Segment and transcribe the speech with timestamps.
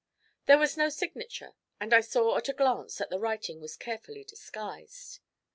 [0.47, 4.23] There was no signature, and I saw at a glance that the writing was carefully
[4.23, 5.19] disguised.